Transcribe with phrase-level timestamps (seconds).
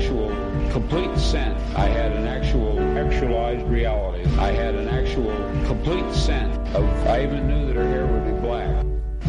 [0.00, 0.30] actual
[0.72, 1.60] complete sense.
[1.76, 4.24] I had an actual actualized reality.
[4.38, 5.34] I had an actual
[5.66, 8.86] complete sense of, I even knew that her hair would be black.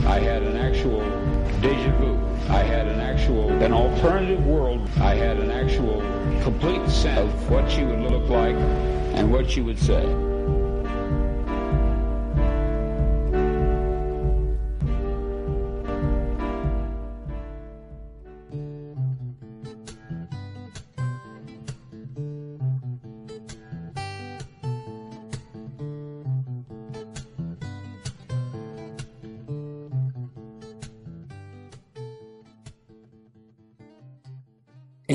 [0.08, 1.02] I had an actual
[1.60, 2.18] deja vu.
[2.48, 4.90] I had an actual, an alternative world.
[5.02, 6.00] I had an actual
[6.42, 10.30] complete sense of what she would look like and what she would say.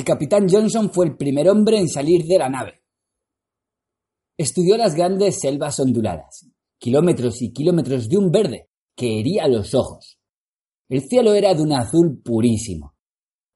[0.07, 2.81] Capitán Johnson fue el primer hombre en salir de la nave.
[4.39, 6.47] Estudió las grandes selvas onduladas,
[6.79, 10.19] kilómetros y kilómetros de un verde que hería los ojos.
[10.89, 12.95] El cielo era de un azul purísimo.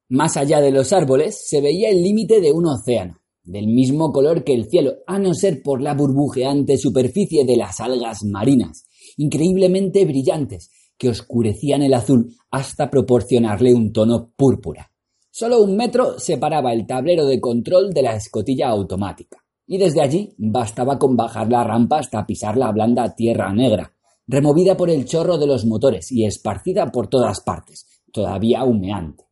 [0.08, 4.42] Más allá de los árboles se veía el límite de un océano, del mismo color
[4.42, 8.86] que el cielo, a no ser por la burbujeante superficie de las algas marinas,
[9.18, 14.89] increíblemente brillantes, que oscurecían el azul hasta proporcionarle un tono púrpura.
[15.32, 20.34] Solo un metro separaba el tablero de control de la escotilla automática, y desde allí
[20.36, 23.92] bastaba con bajar la rampa hasta pisar la blanda tierra negra,
[24.26, 29.24] removida por el chorro de los motores y esparcida por todas partes, todavía humeante.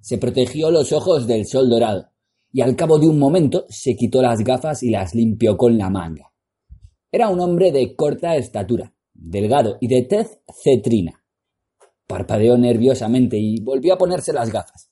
[0.00, 2.06] Se protegió los ojos del sol dorado,
[2.52, 5.90] y al cabo de un momento se quitó las gafas y las limpió con la
[5.90, 6.32] manga.
[7.10, 11.24] Era un hombre de corta estatura, delgado y de tez cetrina.
[12.06, 14.89] Parpadeó nerviosamente y volvió a ponerse las gafas.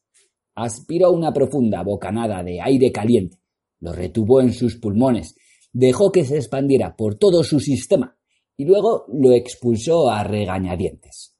[0.61, 3.39] Aspiró una profunda bocanada de aire caliente,
[3.79, 5.37] lo retuvo en sus pulmones,
[5.73, 8.19] dejó que se expandiera por todo su sistema
[8.57, 11.37] y luego lo expulsó a regañadientes.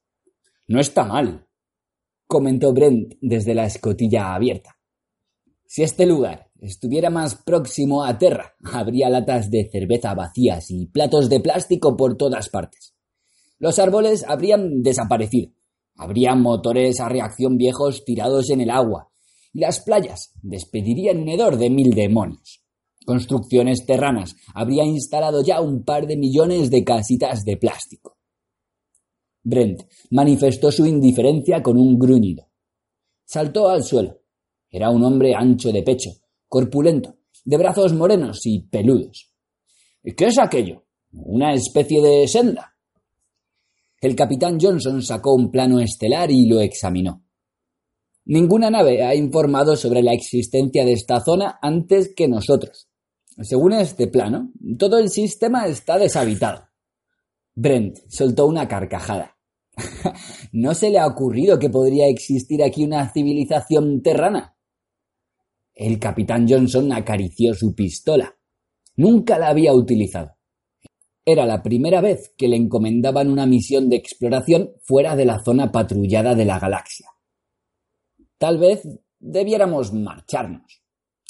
[0.69, 1.45] No está mal,
[2.27, 4.77] comentó Brent desde la escotilla abierta.
[5.65, 11.27] Si este lugar estuviera más próximo a tierra, habría latas de cerveza vacías y platos
[11.27, 12.95] de plástico por todas partes.
[13.57, 15.51] Los árboles habrían desaparecido.
[15.97, 19.08] Habría motores a reacción viejos tirados en el agua,
[19.53, 22.63] y las playas despedirían un hedor de mil demonios.
[23.05, 28.17] Construcciones terranas habría instalado ya un par de millones de casitas de plástico.
[29.43, 32.47] Brent manifestó su indiferencia con un gruñido.
[33.25, 34.21] Saltó al suelo.
[34.69, 36.11] Era un hombre ancho de pecho,
[36.47, 39.33] corpulento, de brazos morenos y peludos.
[40.03, 40.85] ¿Qué es aquello?
[41.11, 42.75] ¿Una especie de senda?
[44.01, 47.23] El capitán Johnson sacó un plano estelar y lo examinó.
[48.29, 52.87] Ninguna nave ha informado sobre la existencia de esta zona antes que nosotros.
[53.41, 56.61] Según este plano, todo el sistema está deshabitado.
[57.55, 59.35] Brent soltó una carcajada.
[60.51, 64.55] ¿No se le ha ocurrido que podría existir aquí una civilización terrana?
[65.73, 68.37] El capitán Johnson acarició su pistola.
[68.95, 70.37] Nunca la había utilizado.
[71.25, 75.71] Era la primera vez que le encomendaban una misión de exploración fuera de la zona
[75.71, 77.07] patrullada de la galaxia.
[78.39, 78.81] Tal vez
[79.19, 80.81] debiéramos marcharnos.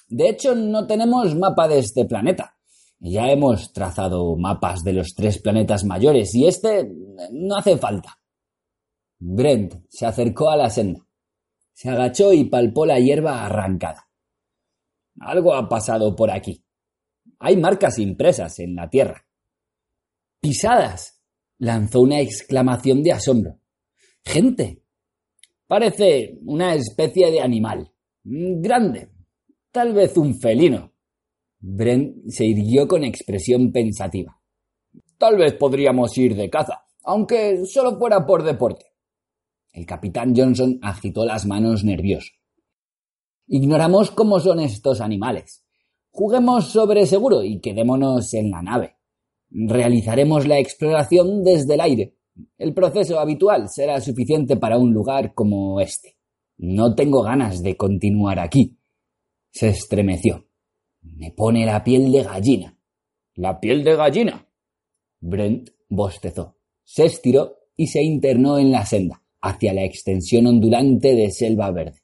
[0.07, 2.55] De hecho, no tenemos mapa de este planeta.
[2.99, 6.89] Ya hemos trazado mapas de los tres planetas mayores y este
[7.31, 8.17] no hace falta.
[9.17, 11.05] Brent se acercó a la senda.
[11.73, 14.09] Se agachó y palpó la hierba arrancada.
[15.19, 16.63] Algo ha pasado por aquí.
[17.39, 19.25] Hay marcas impresas en la tierra.
[20.39, 21.21] Pisadas.
[21.57, 23.59] lanzó una exclamación de asombro.
[24.23, 24.83] Gente.
[25.69, 27.93] Parece una especie de animal.
[28.23, 29.11] Grande.
[29.71, 30.95] Tal vez un felino.
[31.59, 34.41] Brent se irguió con expresión pensativa.
[35.19, 38.87] Tal vez podríamos ir de caza, aunque solo fuera por deporte.
[39.71, 42.31] El capitán Johnson agitó las manos nervioso.
[43.45, 45.63] Ignoramos cómo son estos animales.
[46.09, 48.95] Juguemos sobre seguro y quedémonos en la nave.
[49.51, 52.18] Realizaremos la exploración desde el aire.
[52.57, 56.17] El proceso habitual será suficiente para un lugar como este.
[56.57, 58.77] No tengo ganas de continuar aquí.
[59.51, 60.45] Se estremeció.
[61.01, 62.77] Me pone la piel de gallina.
[63.35, 64.47] ¿La piel de gallina?
[65.21, 66.57] Brent bostezó.
[66.83, 72.01] Se estiró y se internó en la senda, hacia la extensión ondulante de selva verde.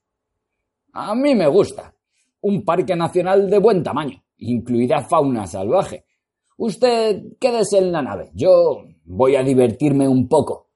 [0.94, 1.94] A mí me gusta.
[2.42, 6.06] Un parque nacional de buen tamaño, incluida fauna salvaje.
[6.57, 8.31] Usted quédese en la nave.
[8.33, 10.69] Yo Voy a divertirme un poco.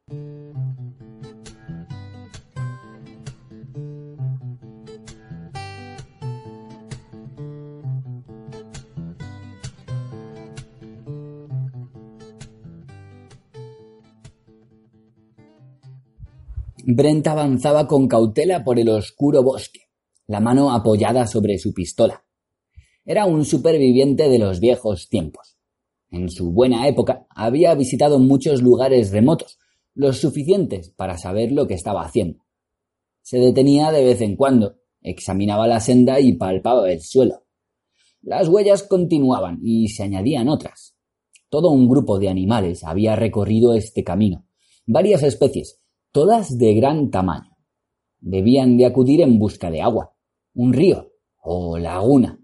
[16.85, 19.89] Brent avanzaba con cautela por el oscuro bosque.
[20.29, 22.23] la mano apoyada sobre su pistola.
[23.03, 25.58] Era un superviviente de los viejos tiempos.
[26.11, 29.59] En su buena época había visitado muchos lugares remotos,
[29.94, 32.45] los suficientes para saber lo que estaba haciendo.
[33.21, 37.44] Se detenía de vez en cuando, examinaba la senda y palpaba el suelo.
[38.21, 40.95] Las huellas continuaban y se añadían otras.
[41.50, 44.45] Todo un grupo de animales había recorrido este camino,
[44.85, 45.79] varias especies,
[46.11, 47.56] todas de gran tamaño.
[48.19, 50.15] Debían de acudir en busca de agua,
[50.53, 51.11] un río
[51.41, 52.39] o laguna.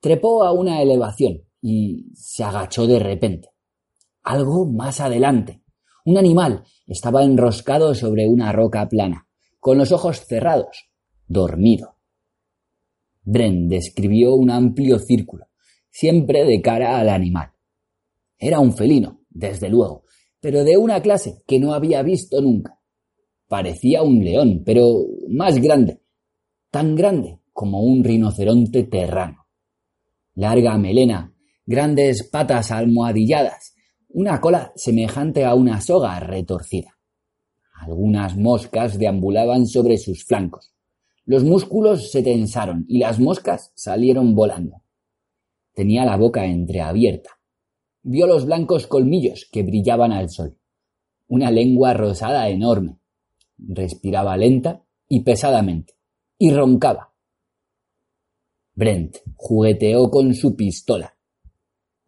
[0.00, 3.50] Trepó a una elevación y se agachó de repente.
[4.22, 5.62] Algo más adelante.
[6.04, 9.28] Un animal estaba enroscado sobre una roca plana,
[9.58, 10.90] con los ojos cerrados,
[11.26, 11.96] dormido.
[13.22, 15.46] Bren describió un amplio círculo,
[15.90, 17.52] siempre de cara al animal.
[18.38, 20.04] Era un felino, desde luego,
[20.40, 22.80] pero de una clase que no había visto nunca.
[23.46, 26.00] Parecía un león, pero más grande,
[26.70, 29.46] tan grande como un rinoceronte terrano.
[30.34, 31.34] Larga melena,
[31.70, 33.76] grandes patas almohadilladas,
[34.08, 36.98] una cola semejante a una soga retorcida.
[37.74, 40.74] Algunas moscas deambulaban sobre sus flancos.
[41.24, 44.82] Los músculos se tensaron y las moscas salieron volando.
[45.72, 47.38] Tenía la boca entreabierta.
[48.02, 50.58] Vio los blancos colmillos que brillaban al sol.
[51.28, 52.98] Una lengua rosada enorme.
[53.58, 55.94] Respiraba lenta y pesadamente.
[56.36, 57.14] Y roncaba.
[58.74, 61.14] Brent jugueteó con su pistola.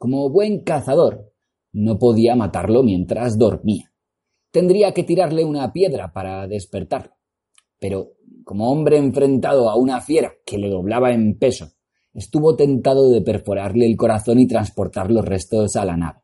[0.02, 1.32] Como buen cazador,
[1.70, 3.92] no podía matarlo mientras dormía.
[4.50, 7.12] Tendría que tirarle una piedra para despertarlo.
[7.78, 11.68] Pero, como hombre enfrentado a una fiera que le doblaba en peso,
[12.12, 16.18] estuvo tentado de perforarle el corazón y transportar los restos a la nave.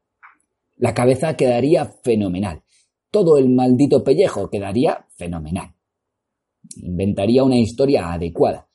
[0.79, 2.65] La cabeza quedaría fenomenal.
[3.13, 5.73] Todo el maldito pellejo quedaría fenomenal.
[6.83, 8.68] Inventaría una historia adecuada.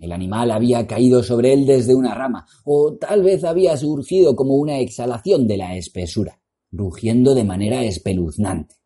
[0.00, 4.54] El animal había caído sobre él desde una rama, o tal vez había surgido como
[4.54, 8.76] una exhalación de la espesura, rugiendo de manera espeluznante.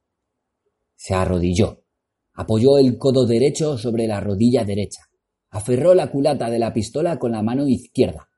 [0.96, 1.84] Se arrodilló,
[2.32, 5.02] apoyó el codo derecho sobre la rodilla derecha,
[5.50, 8.28] aferró la culata de la pistola con la mano izquierda,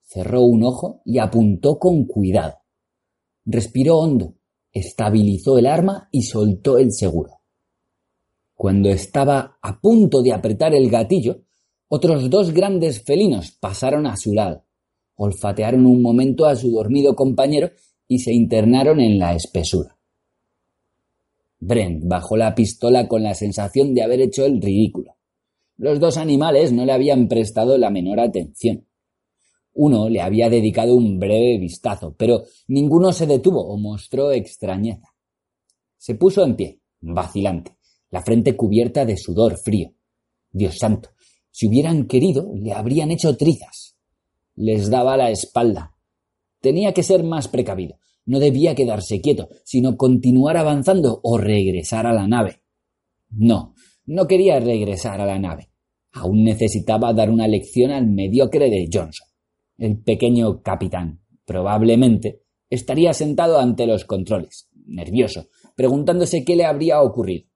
[0.00, 2.54] cerró un ojo y apuntó con cuidado.
[3.44, 4.36] Respiró hondo,
[4.72, 7.40] estabilizó el arma y soltó el seguro.
[8.54, 11.42] Cuando estaba a punto de apretar el gatillo,
[11.94, 14.64] otros dos grandes felinos pasaron a su lado,
[15.14, 17.70] olfatearon un momento a su dormido compañero
[18.08, 19.98] y se internaron en la espesura.
[21.60, 25.18] Brent bajó la pistola con la sensación de haber hecho el ridículo.
[25.76, 28.86] Los dos animales no le habían prestado la menor atención.
[29.74, 35.08] Uno le había dedicado un breve vistazo, pero ninguno se detuvo o mostró extrañeza.
[35.98, 37.76] Se puso en pie, vacilante,
[38.08, 39.92] la frente cubierta de sudor frío.
[40.50, 41.10] Dios santo,
[41.52, 43.94] si hubieran querido, le habrían hecho trizas.
[44.56, 45.94] Les daba la espalda.
[46.60, 47.98] Tenía que ser más precavido.
[48.24, 52.62] No debía quedarse quieto, sino continuar avanzando o regresar a la nave.
[53.30, 53.74] No,
[54.06, 55.70] no quería regresar a la nave.
[56.12, 59.28] Aún necesitaba dar una lección al mediocre de Johnson.
[59.76, 67.46] El pequeño capitán, probablemente, estaría sentado ante los controles, nervioso, preguntándose qué le habría ocurrido.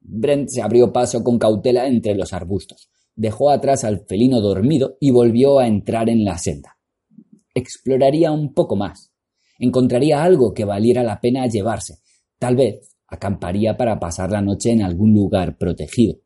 [0.00, 5.10] Brent se abrió paso con cautela entre los arbustos, dejó atrás al felino dormido y
[5.10, 6.78] volvió a entrar en la senda.
[7.52, 9.12] Exploraría un poco más.
[9.58, 11.98] Encontraría algo que valiera la pena llevarse.
[12.38, 16.20] Tal vez acamparía para pasar la noche en algún lugar protegido.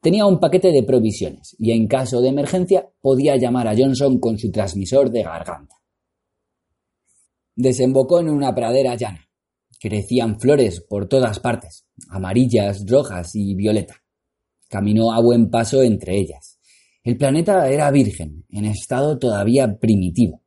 [0.00, 4.36] Tenía un paquete de provisiones y en caso de emergencia podía llamar a Johnson con
[4.38, 5.76] su transmisor de garganta.
[7.54, 9.28] Desembocó en una pradera llana.
[9.78, 14.01] Crecían flores por todas partes, amarillas, rojas y violeta.
[14.72, 16.58] Caminó a buen paso entre ellas.
[17.04, 20.40] El planeta era virgen, en estado todavía primitivo.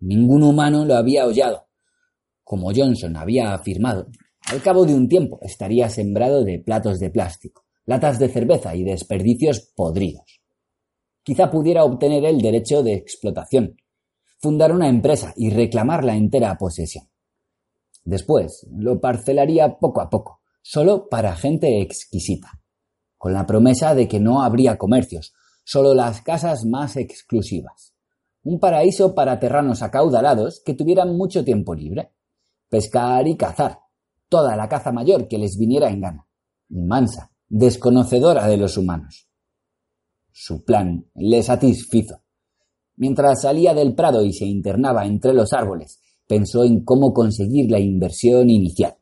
[0.00, 1.68] Ningún humano lo había hollado.
[2.42, 4.06] Como Johnson había afirmado,
[4.46, 8.82] al cabo de un tiempo estaría sembrado de platos de plástico latas de cerveza y
[8.82, 10.40] desperdicios podridos.
[11.22, 13.76] Quizá pudiera obtener el derecho de explotación,
[14.38, 17.10] fundar una empresa y reclamar la entera posesión.
[18.04, 22.55] Después lo parcelaría poco a poco, solo para gente exquisita,
[23.26, 27.92] con la promesa de que no habría comercios, solo las casas más exclusivas.
[28.44, 32.12] Un paraíso para terranos acaudalados que tuvieran mucho tiempo libre.
[32.68, 33.80] Pescar y cazar,
[34.28, 36.28] toda la caza mayor que les viniera en gana.
[36.68, 39.28] Mansa, desconocedora de los humanos.
[40.30, 42.22] Su plan le satisfizo.
[42.94, 47.80] Mientras salía del prado y se internaba entre los árboles, pensó en cómo conseguir la
[47.80, 48.94] inversión inicial.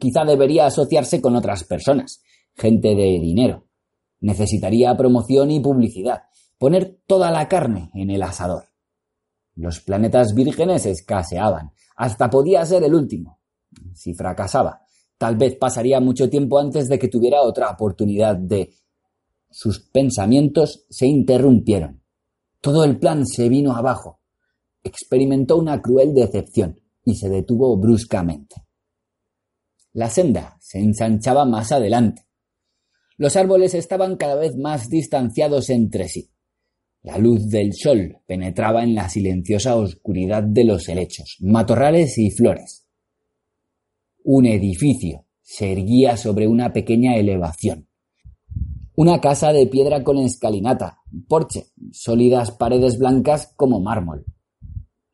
[0.00, 2.24] Quizá debería asociarse con otras personas,
[2.56, 3.68] gente de dinero.
[4.20, 6.22] Necesitaría promoción y publicidad,
[6.58, 8.64] poner toda la carne en el asador.
[9.54, 13.40] Los planetas vírgenes escaseaban, hasta podía ser el último.
[13.94, 14.82] Si fracasaba,
[15.18, 18.70] tal vez pasaría mucho tiempo antes de que tuviera otra oportunidad de...
[19.50, 22.02] Sus pensamientos se interrumpieron.
[22.60, 24.20] Todo el plan se vino abajo.
[24.82, 28.56] Experimentó una cruel decepción y se detuvo bruscamente.
[29.92, 32.25] La senda se ensanchaba más adelante.
[33.18, 36.30] Los árboles estaban cada vez más distanciados entre sí.
[37.02, 42.86] La luz del sol penetraba en la silenciosa oscuridad de los helechos, matorrales y flores.
[44.24, 47.88] Un edificio se erguía sobre una pequeña elevación.
[48.96, 54.24] Una casa de piedra con escalinata, porche, sólidas paredes blancas como mármol.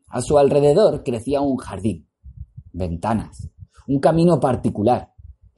[0.09, 2.09] A su alrededor crecía un jardín,
[2.73, 3.51] ventanas,
[3.87, 5.12] un camino particular,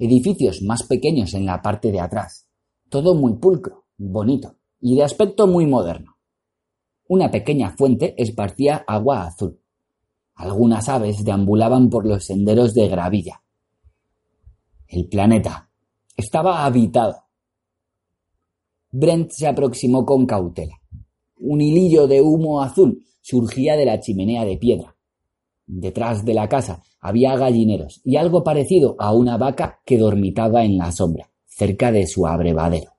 [0.05, 2.47] edificios más pequeños en la parte de atrás.
[2.89, 6.17] Todo muy pulcro, bonito y de aspecto muy moderno.
[7.09, 9.61] Una pequeña fuente esparcía agua azul.
[10.35, 13.43] Algunas aves deambulaban por los senderos de gravilla.
[14.89, 15.71] El planeta
[16.17, 17.25] estaba habitado.
[18.91, 20.81] Brent se aproximó con cautela.
[21.37, 24.94] Un hilillo de humo azul surgía de la chimenea de piedra.
[25.67, 30.77] Detrás de la casa había gallineros y algo parecido a una vaca que dormitaba en
[30.77, 32.93] la sombra, cerca de su abrevadero.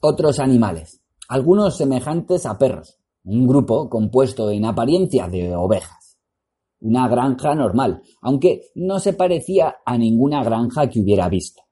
[0.00, 6.18] Otros animales, algunos semejantes a perros, un grupo compuesto en apariencia de ovejas.
[6.80, 11.62] Una granja normal, aunque no se parecía a ninguna granja que hubiera visto.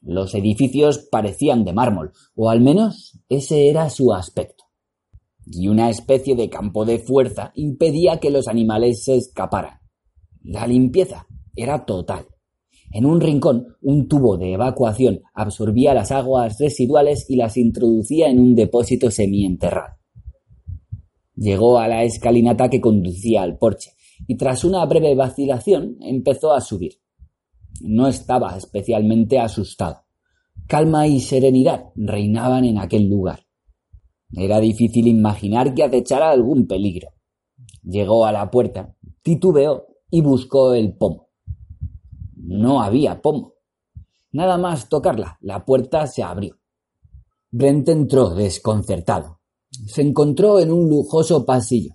[0.00, 4.69] Los edificios parecían de mármol, o al menos ese era su aspecto.
[5.52, 9.80] Y una especie de campo de fuerza impedía que los animales se escaparan.
[10.42, 11.26] La limpieza
[11.56, 12.26] era total.
[12.92, 18.40] En un rincón, un tubo de evacuación absorbía las aguas residuales y las introducía en
[18.40, 19.96] un depósito semienterrado.
[21.36, 23.92] Llegó a la escalinata que conducía al porche
[24.26, 27.00] y tras una breve vacilación empezó a subir.
[27.80, 30.04] No estaba especialmente asustado.
[30.66, 33.46] Calma y serenidad reinaban en aquel lugar.
[34.32, 37.10] Era difícil imaginar que acechara algún peligro.
[37.82, 41.28] Llegó a la puerta, titubeó y buscó el pomo.
[42.36, 43.54] No había pomo.
[44.32, 46.56] Nada más tocarla, la puerta se abrió.
[47.50, 49.40] Brent entró desconcertado.
[49.86, 51.94] Se encontró en un lujoso pasillo.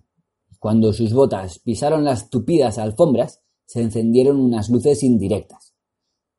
[0.59, 5.73] Cuando sus botas pisaron las tupidas alfombras, se encendieron unas luces indirectas.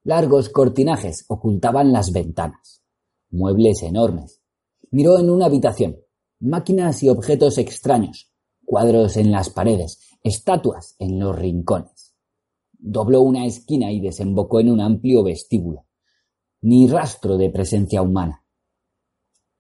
[0.05, 2.83] Largos cortinajes ocultaban las ventanas.
[3.31, 4.41] Muebles enormes.
[4.91, 5.99] Miró en una habitación.
[6.41, 8.33] Máquinas y objetos extraños.
[8.65, 10.01] Cuadros en las paredes.
[10.23, 12.15] Estatuas en los rincones.
[12.79, 15.87] Dobló una esquina y desembocó en un amplio vestíbulo.
[16.63, 18.45] Ni rastro de presencia humana.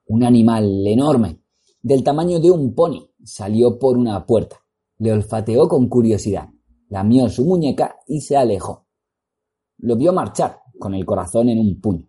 [0.06, 1.42] Un animal enorme,
[1.82, 4.56] del tamaño de un pony, salió por una puerta.
[4.98, 6.48] Le olfateó con curiosidad,
[6.88, 8.86] lamió su muñeca y se alejó.
[9.78, 12.08] Lo vio marchar, con el corazón en un puño.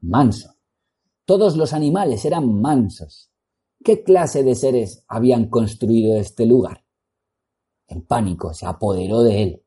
[0.00, 0.55] Manso.
[1.26, 3.32] Todos los animales eran mansos.
[3.82, 6.84] ¿Qué clase de seres habían construido este lugar?
[7.88, 9.62] El pánico se apoderó de él.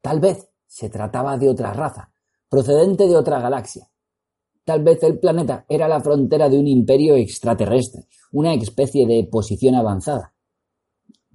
[0.00, 2.14] Tal vez se trataba de otra raza,
[2.48, 3.90] procedente de otra galaxia.
[4.64, 9.74] Tal vez el planeta era la frontera de un imperio extraterrestre, una especie de posición
[9.74, 10.34] avanzada.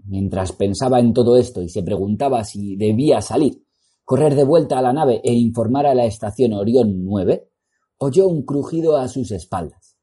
[0.04, 3.64] Mientras pensaba en todo esto y se preguntaba si debía salir,
[4.04, 7.53] correr de vuelta a la nave e informar a la estación Orión 9,
[7.98, 9.98] oyó un crujido a sus espaldas.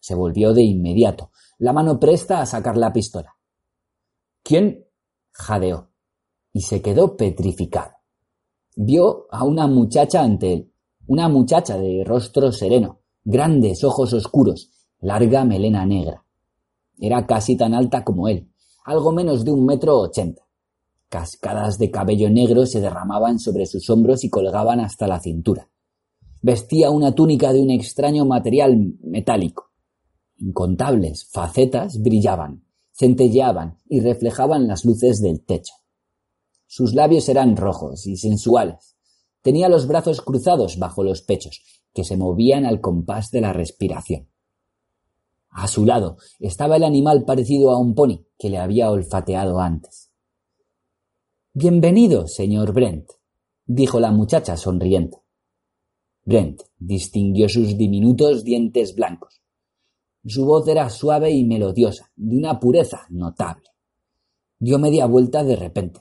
[0.00, 3.36] Se volvió de inmediato, la mano presta a sacar la pistola.
[4.42, 4.86] ¿Quién?
[5.32, 5.90] jadeó
[6.52, 7.92] y se quedó petrificado.
[8.76, 10.72] Vio a una muchacha ante él,
[11.06, 16.24] una muchacha de rostro sereno, grandes ojos oscuros, larga melena negra.
[16.98, 18.50] Era casi tan alta como él,
[18.84, 20.42] algo menos de un metro ochenta.
[21.08, 25.68] Cascadas de cabello negro se derramaban sobre sus hombros y colgaban hasta la cintura.
[26.46, 29.70] Vestía una túnica de un extraño material metálico.
[30.36, 35.72] Incontables facetas brillaban, centelleaban y reflejaban las luces del techo.
[36.66, 38.94] Sus labios eran rojos y sensuales.
[39.40, 41.62] Tenía los brazos cruzados bajo los pechos,
[41.94, 44.28] que se movían al compás de la respiración.
[45.48, 50.10] A su lado estaba el animal parecido a un pony que le había olfateado antes.
[51.54, 53.12] Bienvenido, señor Brent,
[53.64, 55.23] dijo la muchacha sonriente.
[56.24, 59.42] Brent distinguió sus diminutos dientes blancos.
[60.24, 63.68] Su voz era suave y melodiosa, de una pureza notable.
[64.58, 66.00] Dio media vuelta de repente.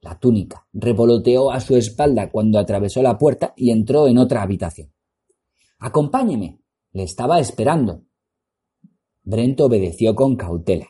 [0.00, 4.92] La túnica revoloteó a su espalda cuando atravesó la puerta y entró en otra habitación.
[5.78, 6.60] Acompáñeme,
[6.92, 8.04] Le estaba esperando.
[9.22, 10.86] Brent obedeció con cautela.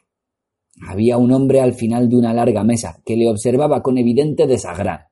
[0.87, 5.05] Había un hombre al final de una larga mesa que le observaba con evidente desagrado.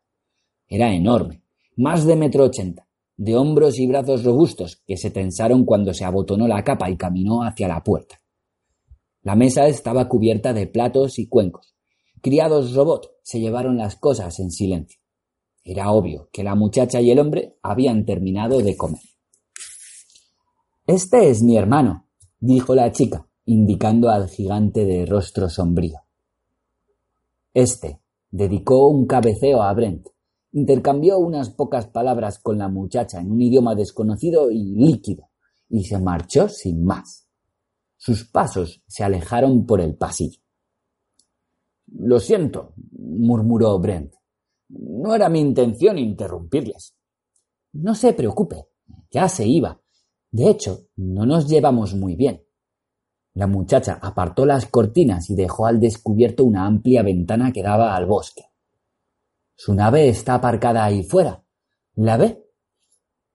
[0.69, 1.43] Era enorme,
[1.77, 2.87] más de metro ochenta,
[3.23, 7.45] de hombros y brazos robustos que se tensaron cuando se abotonó la capa y caminó
[7.45, 8.21] hacia la puerta.
[9.23, 11.77] La mesa estaba cubierta de platos y cuencos.
[12.21, 15.01] Criados robot se llevaron las cosas en silencio.
[15.63, 19.03] Era obvio que la muchacha y el hombre habían terminado de comer.
[20.89, 22.09] Este es mi hermano,
[22.41, 26.01] dijo la chica, indicando al gigante de rostro sombrío.
[27.55, 28.01] Este
[28.33, 30.09] dedicó un cabeceo a Brent,
[30.53, 35.31] intercambió unas pocas palabras con la muchacha en un idioma desconocido y líquido,
[35.69, 37.27] y se marchó sin más.
[37.97, 40.41] Sus pasos se alejaron por el pasillo.
[41.87, 44.15] Lo siento, murmuró Brent.
[44.69, 46.95] No era mi intención interrumpirles.
[47.73, 48.69] No se preocupe,
[49.11, 49.81] ya se iba.
[50.31, 52.43] De hecho, no nos llevamos muy bien.
[53.35, 58.07] La muchacha apartó las cortinas y dejó al descubierto una amplia ventana que daba al
[58.07, 58.52] bosque.
[59.55, 61.45] Su nave está aparcada ahí fuera.
[61.95, 62.43] ¿La ve?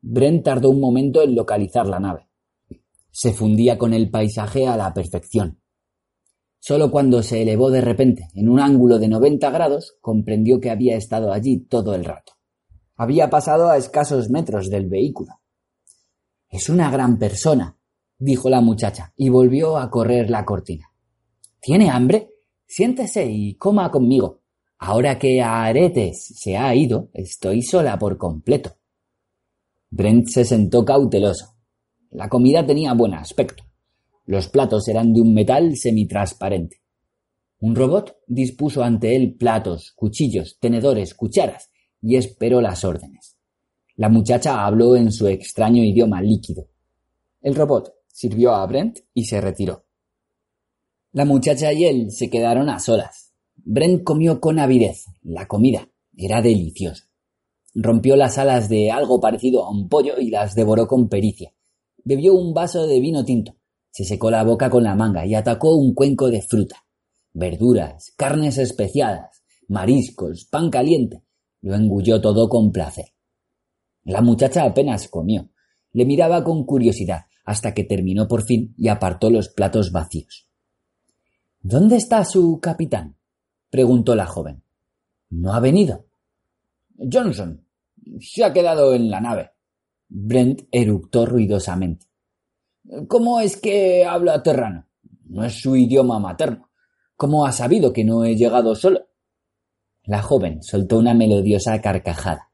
[0.02, 2.30] Brent tardó un momento en localizar la nave.
[3.12, 5.62] Se fundía con el paisaje a la perfección.
[6.60, 10.98] Solo cuando se elevó de repente en un ángulo de noventa grados comprendió que había
[10.98, 12.34] estado allí todo el rato.
[12.96, 15.40] Había pasado a escasos metros del vehículo.
[16.50, 17.78] Es una gran persona,
[18.18, 20.92] dijo la muchacha, y volvió a correr la cortina.
[21.60, 22.32] ¿Tiene hambre?
[22.66, 24.42] Siéntese y coma conmigo.
[24.80, 28.78] Ahora que Aretes se ha ido, estoy sola por completo.
[29.90, 31.56] Brent se sentó cauteloso.
[32.12, 33.64] La comida tenía buen aspecto.
[34.26, 36.82] Los platos eran de un metal semitransparente.
[37.60, 43.36] Un robot dispuso ante él platos, cuchillos, tenedores, cucharas y esperó las órdenes.
[43.96, 46.68] La muchacha habló en su extraño idioma líquido.
[47.42, 49.86] El robot sirvió a Brent y se retiró.
[51.14, 53.27] La muchacha y él se quedaron a solas.
[53.70, 55.06] Brent comió con avidez.
[55.24, 57.04] La comida era deliciosa.
[57.76, 61.54] Rompió las alas de algo parecido a un pollo y las devoró con pericia.
[62.04, 63.58] Bebió un vaso de vino tinto
[63.98, 66.86] se secó la boca con la manga y atacó un cuenco de fruta,
[67.34, 71.24] verduras, carnes especiadas, mariscos, pan caliente.
[71.62, 73.08] Lo engulló todo con placer.
[74.04, 75.50] La muchacha apenas comió.
[75.94, 80.48] Le miraba con curiosidad hasta que terminó por fin y apartó los platos vacíos.
[81.60, 83.17] ¿Dónde está su capitán?
[83.70, 84.64] Preguntó la joven.
[85.30, 86.06] No ha venido.
[86.98, 87.66] Johnson.
[88.20, 89.52] Se ha quedado en la nave.
[90.08, 92.08] Brent eructó ruidosamente.
[93.08, 94.88] ¿Cómo es que habla terrano?
[95.26, 96.70] No es su idioma materno.
[97.16, 99.08] ¿Cómo ha sabido que no he llegado solo?
[100.04, 102.52] La joven soltó una melodiosa carcajada.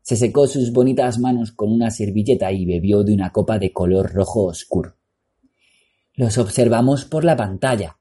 [0.00, 4.10] Se secó sus bonitas manos con una servilleta y bebió de una copa de color
[4.14, 4.96] rojo oscuro.
[6.14, 7.97] Los observamos por la pantalla.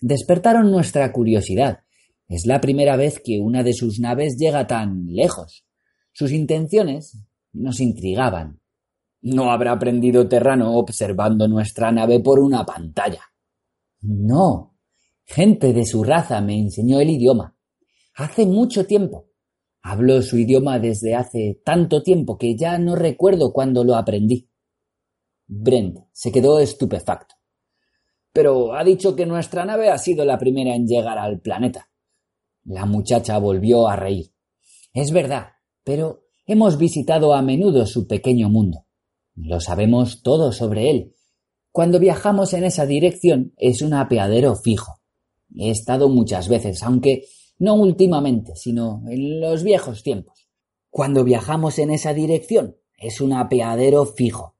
[0.00, 1.80] Despertaron nuestra curiosidad.
[2.26, 5.66] Es la primera vez que una de sus naves llega tan lejos.
[6.12, 7.18] Sus intenciones
[7.52, 8.60] nos intrigaban.
[9.20, 13.22] No habrá aprendido Terrano observando nuestra nave por una pantalla.
[14.00, 14.78] No.
[15.26, 17.54] Gente de su raza me enseñó el idioma.
[18.14, 19.26] Hace mucho tiempo.
[19.82, 24.48] Hablo su idioma desde hace tanto tiempo que ya no recuerdo cuándo lo aprendí.
[25.46, 27.39] Brent se quedó estupefacto.
[28.32, 31.90] Pero ha dicho que nuestra nave ha sido la primera en llegar al planeta.
[32.64, 34.32] La muchacha volvió a reír.
[34.92, 35.48] Es verdad,
[35.84, 38.86] pero hemos visitado a menudo su pequeño mundo.
[39.34, 41.14] Lo sabemos todo sobre él.
[41.72, 45.00] Cuando viajamos en esa dirección es un apeadero fijo.
[45.56, 47.24] He estado muchas veces, aunque
[47.58, 50.48] no últimamente, sino en los viejos tiempos.
[50.90, 54.56] Cuando viajamos en esa dirección es un apeadero fijo.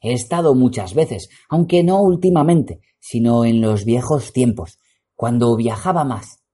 [0.00, 4.78] He estado muchas veces, aunque no últimamente, sino en los viejos tiempos,
[5.14, 6.44] cuando viajaba más.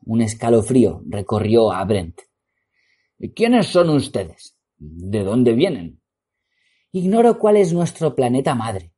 [0.00, 2.20] Un escalofrío recorrió a Brent.
[3.36, 4.56] ¿Quiénes son ustedes?
[4.78, 6.00] ¿De dónde vienen?
[6.90, 8.94] Ignoro cuál es nuestro planeta madre.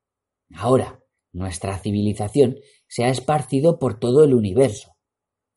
[0.54, 1.00] Ahora,
[1.32, 4.94] nuestra civilización se ha esparcido por todo el universo.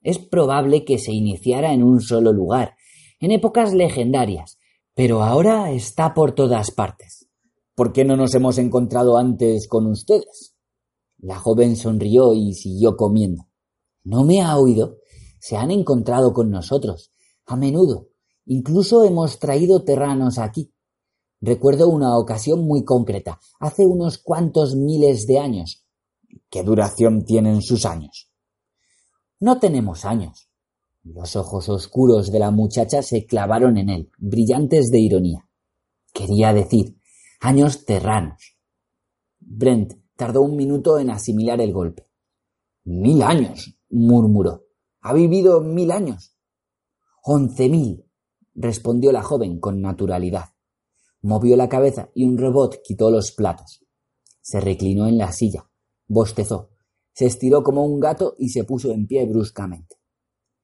[0.02, 2.76] Es probable que se iniciara en un solo lugar,
[3.20, 4.58] en épocas legendarias,
[4.96, 7.30] pero ahora está por todas partes.
[7.76, 10.53] ¿Por qué no nos hemos encontrado antes con ustedes?
[11.24, 13.48] La joven sonrió y siguió comiendo.
[14.04, 14.98] ¿No me ha oído?
[15.40, 17.14] Se han encontrado con nosotros,
[17.46, 18.10] a menudo.
[18.46, 20.74] Incluso hemos traído terranos aquí.
[21.40, 25.86] Recuerdo una ocasión muy concreta, hace unos cuantos miles de años.
[26.50, 28.30] ¿Qué duración tienen sus años?
[29.40, 30.50] No tenemos años.
[31.04, 35.48] Los ojos oscuros de la muchacha se clavaron en él, brillantes de ironía.
[36.14, 36.98] Quería decir,
[37.40, 38.58] años terranos.
[39.40, 42.08] Brent tardó un minuto en asimilar el golpe.
[42.86, 44.66] Mil años, murmuró.
[45.02, 46.38] Ha vivido mil años.
[47.24, 48.06] Once mil,
[48.54, 50.50] respondió la joven con naturalidad.
[51.22, 53.86] Movió la cabeza y un robot quitó los platos.
[54.42, 55.70] Se reclinó en la silla,
[56.08, 56.72] bostezó,
[57.14, 59.98] se estiró como un gato y se puso en pie bruscamente.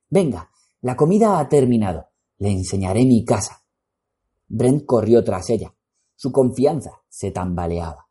[0.10, 2.08] Venga, la comida ha terminado.
[2.38, 3.64] Le enseñaré mi casa.
[4.48, 5.76] Brent corrió tras ella.
[6.16, 8.09] Su confianza se tambaleaba.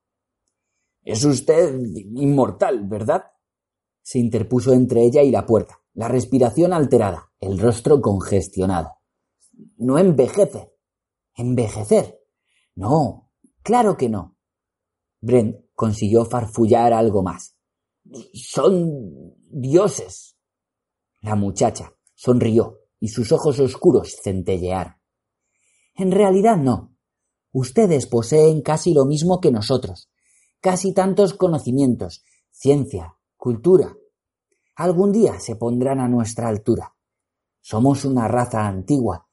[1.09, 1.75] Es usted
[2.17, 3.25] inmortal, ¿verdad?
[4.03, 8.99] Se interpuso entre ella y la puerta, la respiración alterada, el rostro congestionado.
[9.79, 10.71] No envejece.
[11.35, 12.21] ¿Envejecer?
[12.75, 13.31] No,
[13.63, 14.37] claro que no.
[15.23, 17.57] Brent consiguió farfullar algo más.
[18.35, 20.37] Son dioses.
[21.23, 24.97] La muchacha sonrió y sus ojos oscuros centellearon.
[25.95, 26.95] En realidad no.
[27.51, 30.11] Ustedes poseen casi lo mismo que nosotros,
[30.61, 33.95] casi tantos conocimientos, ciencia, cultura.
[34.75, 36.95] Algún día se pondrán a nuestra altura.
[37.61, 39.29] Somos una raza antigua.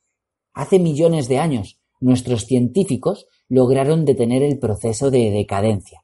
[0.54, 6.04] Hace millones de años nuestros científicos lograron detener el proceso de decadencia.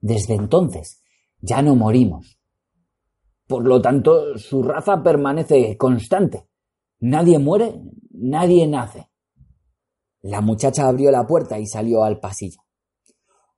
[0.00, 1.02] Desde entonces
[1.40, 2.38] ya no morimos.
[3.46, 6.48] Por lo tanto, su raza permanece constante.
[7.00, 7.80] Nadie muere,
[8.10, 9.10] nadie nace.
[10.22, 12.61] La muchacha abrió la puerta y salió al pasillo.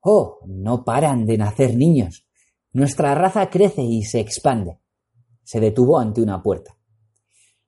[0.07, 2.27] Oh, no paran de nacer niños.
[2.73, 4.79] Nuestra raza crece y se expande.
[5.43, 6.77] Se detuvo ante una puerta.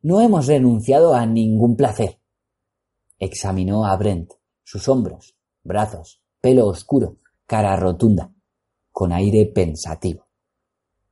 [0.03, 2.21] No hemos renunciado a ningún placer.
[3.17, 8.31] Examinó a Brent, sus hombros, brazos, pelo oscuro, cara rotunda,
[8.91, 10.27] con aire pensativo.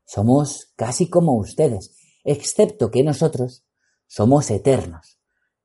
[0.05, 3.65] Somos casi como ustedes, excepto que nosotros
[4.05, 5.19] somos eternos.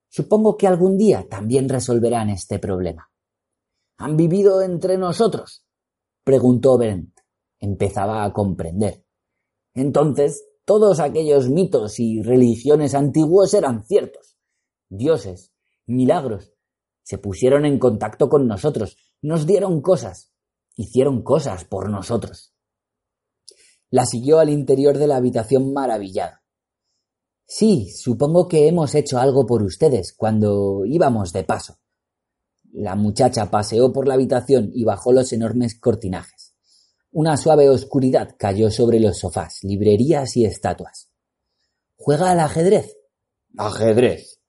[0.09, 3.10] Supongo que algún día también resolverán este problema.
[4.01, 5.67] ¿Han vivido entre nosotros?
[6.25, 7.21] preguntó Brent.
[7.59, 9.05] Empezaba a comprender.
[9.75, 14.39] Entonces, todos aquellos mitos y religiones antiguos eran ciertos.
[14.89, 15.53] Dioses,
[15.85, 16.55] milagros,
[17.03, 20.33] se pusieron en contacto con nosotros, nos dieron cosas,
[20.77, 22.55] hicieron cosas por nosotros.
[23.91, 26.43] La siguió al interior de la habitación maravillada.
[27.45, 31.81] Sí, supongo que hemos hecho algo por ustedes cuando íbamos de paso.
[32.73, 36.55] La muchacha paseó por la habitación y bajó los enormes cortinajes.
[37.13, 41.11] Una suave oscuridad cayó sobre los sofás, librerías y estatuas.
[41.97, 42.97] ¿Juega al ajedrez?
[43.59, 44.41] Ajedrez.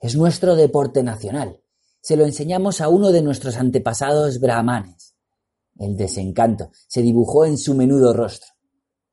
[0.00, 1.60] Es nuestro deporte nacional.
[2.00, 5.14] Se lo enseñamos a uno de nuestros antepasados brahmanes.
[5.78, 8.50] El desencanto se dibujó en su menudo rostro.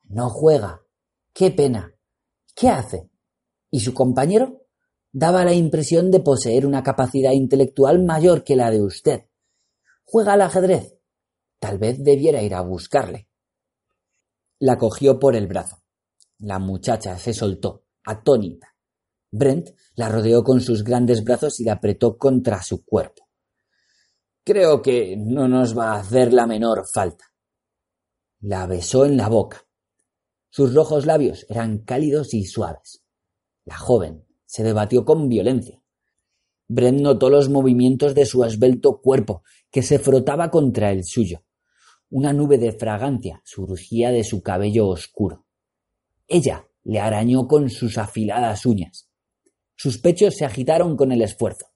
[0.03, 0.81] No juega.
[1.31, 1.93] Qué pena.
[2.55, 3.09] ¿Qué hace?
[3.71, 4.65] y su compañero
[5.11, 9.25] daba la impresión de poseer una capacidad intelectual mayor que la de usted.
[10.05, 10.95] Juega al ajedrez.
[11.59, 13.27] Tal vez debiera ir a buscarle.
[14.59, 15.83] La cogió por el brazo.
[16.39, 18.75] La muchacha se soltó, atónita.
[19.31, 23.29] Brent la rodeó con sus grandes brazos y la apretó contra su cuerpo.
[24.43, 27.25] Creo que no nos va a hacer la menor falta.
[28.39, 29.65] La besó en la boca.
[30.49, 33.03] Sus rojos labios eran cálidos y suaves.
[33.65, 35.79] La joven se debatió con violencia.
[36.67, 41.43] Brent notó los movimientos de su esbelto cuerpo, que se frotaba contra el suyo.
[42.09, 45.45] Una nube de fragancia surgía de su cabello oscuro.
[46.27, 49.11] Ella le arañó con sus afiladas uñas.
[49.75, 51.67] Sus pechos se agitaron con el esfuerzo.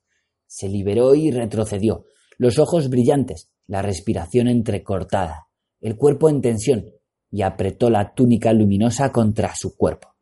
[0.47, 2.05] Se liberó y retrocedió,
[2.39, 5.47] los ojos brillantes, la respiración entrecortada,
[5.79, 6.89] el cuerpo en tensión,
[7.29, 10.12] y apretó la túnica luminosa contra su cuerpo.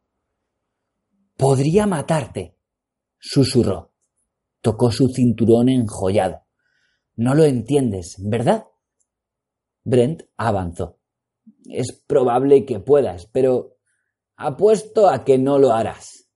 [1.41, 2.55] Podría matarte,
[3.17, 3.95] susurró.
[4.61, 6.43] Tocó su cinturón enjollado.
[7.15, 8.65] No lo entiendes, ¿verdad?
[9.83, 10.99] Brent avanzó.
[11.65, 13.79] Es probable que puedas, pero
[14.35, 16.29] apuesto a que no lo harás.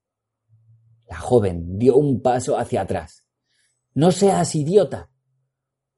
[1.08, 3.28] La joven dio un paso hacia atrás.
[3.94, 5.12] No seas idiota.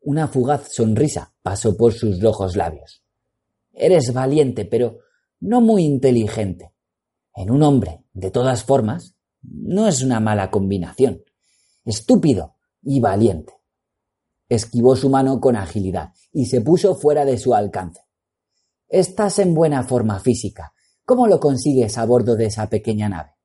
[0.01, 3.05] Una fugaz sonrisa pasó por sus rojos labios.
[3.71, 4.97] Eres valiente, pero
[5.39, 6.73] no muy inteligente.
[7.33, 11.21] En un hombre, de todas formas, no es una mala combinación.
[11.85, 13.53] Estúpido y valiente.
[14.49, 18.01] Esquivó su mano con agilidad y se puso fuera de su alcance.
[18.87, 20.73] Estás en buena forma física.
[21.05, 23.35] ¿Cómo lo consigues a bordo de esa pequeña nave?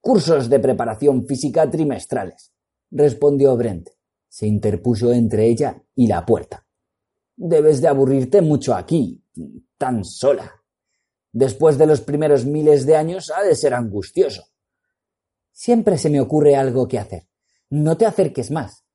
[0.00, 2.52] Cursos de preparación física trimestrales,
[2.90, 3.90] respondió Brent.
[4.28, 6.66] Se interpuso entre ella y la puerta.
[7.36, 9.22] Debes de aburrirte mucho aquí,
[9.78, 10.64] tan sola.
[11.38, 14.44] Después de los primeros miles de años ha de ser angustioso.
[15.52, 17.28] Siempre se me ocurre algo que hacer.
[17.68, 18.86] No te acerques más.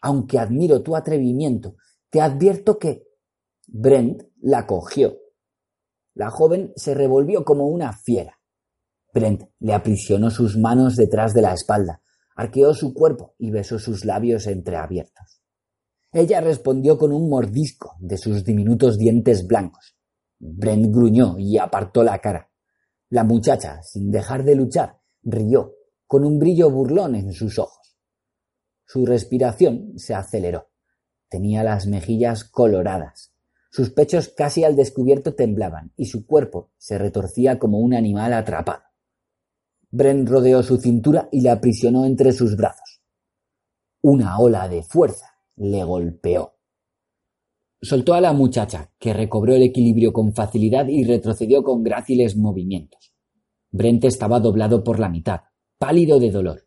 [0.00, 1.76] Aunque admiro tu atrevimiento,
[2.08, 3.02] te advierto que
[3.66, 5.18] Brent la cogió.
[6.14, 8.40] La joven se revolvió como una fiera.
[9.12, 12.00] Brent le aprisionó sus manos detrás de la espalda,
[12.34, 15.42] arqueó su cuerpo y besó sus labios entreabiertos.
[16.12, 19.99] Ella respondió con un mordisco de sus diminutos dientes blancos.
[20.40, 22.50] Brent gruñó y apartó la cara.
[23.10, 25.74] La muchacha, sin dejar de luchar, rió,
[26.06, 27.96] con un brillo burlón en sus ojos.
[28.86, 30.70] Su respiración se aceleró.
[31.28, 33.32] Tenía las mejillas coloradas.
[33.70, 38.82] Sus pechos casi al descubierto temblaban y su cuerpo se retorcía como un animal atrapado.
[39.90, 43.02] Bren rodeó su cintura y la aprisionó entre sus brazos.
[44.02, 45.26] Una ola de fuerza
[45.56, 46.59] le golpeó.
[47.82, 53.14] Soltó a la muchacha, que recobró el equilibrio con facilidad y retrocedió con gráciles movimientos.
[53.70, 55.40] Brent estaba doblado por la mitad,
[55.78, 56.66] pálido de dolor.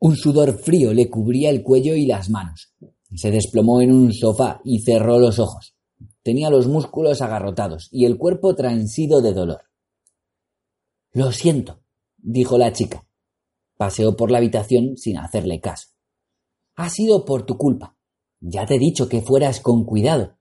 [0.00, 2.74] Un sudor frío le cubría el cuello y las manos.
[3.14, 5.74] Se desplomó en un sofá y cerró los ojos.
[6.22, 9.62] Tenía los músculos agarrotados y el cuerpo transido de dolor.
[11.12, 11.82] Lo siento,
[12.16, 13.06] dijo la chica.
[13.76, 15.88] Paseó por la habitación sin hacerle caso.
[16.74, 17.96] Ha sido por tu culpa.
[18.40, 20.37] Ya te he dicho que fueras con cuidado.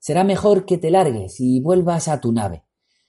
[0.00, 2.64] Será mejor que te largues y vuelvas a tu nave.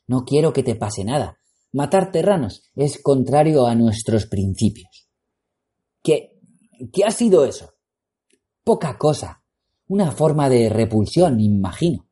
[0.08, 1.40] No quiero que te pase nada.
[1.72, 5.10] Matar terranos es contrario a nuestros principios.
[6.04, 6.34] ¿Qué?
[6.92, 7.74] ¿Qué ha sido eso?
[8.64, 9.44] Poca cosa.
[9.88, 12.10] Una forma de repulsión, imagino.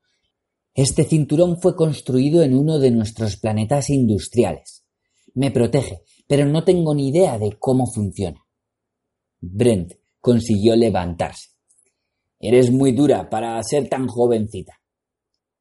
[0.73, 4.85] Este cinturón fue construido en uno de nuestros planetas industriales.
[5.33, 8.45] Me protege, pero no tengo ni idea de cómo funciona.
[9.41, 11.49] Brent consiguió levantarse.
[12.39, 14.79] Eres muy dura para ser tan jovencita.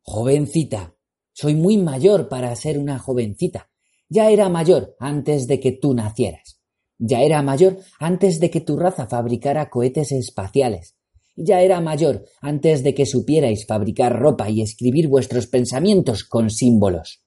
[0.03, 0.95] Jovencita.
[1.33, 3.71] Soy muy mayor para ser una jovencita.
[4.09, 6.61] Ya era mayor antes de que tú nacieras.
[6.99, 10.97] Ya era mayor antes de que tu raza fabricara cohetes espaciales.
[11.37, 17.23] Ya era mayor antes de que supierais fabricar ropa y escribir vuestros pensamientos con símbolos.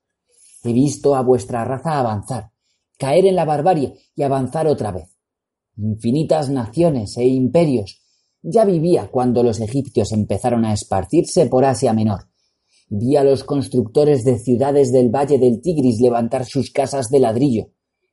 [0.63, 2.51] He visto a vuestra raza avanzar,
[2.97, 5.17] caer en la barbarie y avanzar otra vez.
[5.77, 8.00] Infinitas naciones e imperios.
[8.43, 12.30] Ya vivía cuando los egipcios empezaron a esparcirse por Asia Menor.
[12.89, 17.67] Vi a los constructores de ciudades del Valle del Tigris levantar sus casas de ladrillo.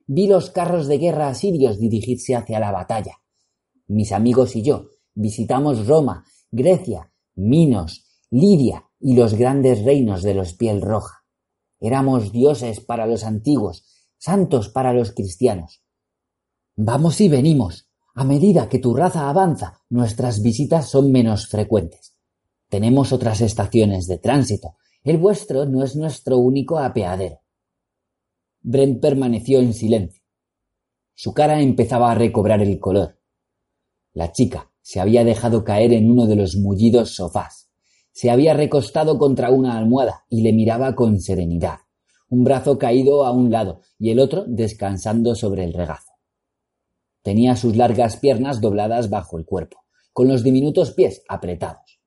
[0.07, 3.17] Vi los carros de guerra asirios dirigirse hacia la batalla.
[3.87, 10.53] Mis amigos y yo visitamos Roma, Grecia, Minos, Lidia y los grandes reinos de los
[10.53, 11.25] piel roja.
[11.81, 13.85] Éramos dioses para los antiguos,
[14.19, 15.83] santos para los cristianos.
[16.77, 17.88] Vamos y venimos.
[18.19, 22.17] A medida que tu raza avanza, nuestras visitas son menos frecuentes.
[22.69, 24.77] Tenemos otras estaciones de tránsito.
[25.05, 27.41] El vuestro no es nuestro único apeadero.
[28.61, 30.23] Brent permaneció en silencio.
[31.15, 33.21] Su cara empezaba a recobrar el color.
[34.13, 37.69] La chica se había dejado caer en uno de los mullidos sofás
[38.19, 41.79] se había recostado contra una almohada y le miraba con serenidad,
[42.29, 46.08] un brazo caído a un lado y el otro descansando sobre el regazo.
[47.23, 52.01] Tenía sus largas piernas dobladas bajo el cuerpo, con los diminutos pies apretados.